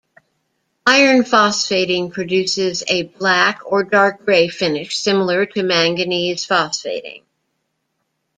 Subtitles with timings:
[0.87, 7.21] Iron phosphating produces a black or dark gray finish similar to manganese phosphating.